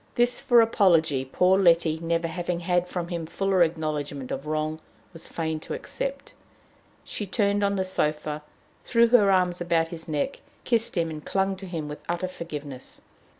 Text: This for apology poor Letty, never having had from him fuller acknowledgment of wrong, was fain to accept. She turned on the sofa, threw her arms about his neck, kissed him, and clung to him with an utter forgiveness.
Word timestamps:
This 0.15 0.41
for 0.41 0.61
apology 0.61 1.23
poor 1.25 1.59
Letty, 1.59 1.99
never 2.01 2.27
having 2.27 2.61
had 2.61 2.87
from 2.87 3.09
him 3.09 3.27
fuller 3.27 3.61
acknowledgment 3.61 4.31
of 4.31 4.47
wrong, 4.47 4.79
was 5.13 5.27
fain 5.27 5.59
to 5.59 5.75
accept. 5.75 6.33
She 7.03 7.27
turned 7.27 7.63
on 7.63 7.75
the 7.75 7.85
sofa, 7.85 8.41
threw 8.83 9.09
her 9.09 9.29
arms 9.29 9.61
about 9.61 9.89
his 9.89 10.07
neck, 10.07 10.41
kissed 10.63 10.97
him, 10.97 11.11
and 11.11 11.23
clung 11.23 11.55
to 11.57 11.67
him 11.67 11.87
with 11.87 11.99
an 11.99 12.05
utter 12.09 12.27
forgiveness. 12.27 13.01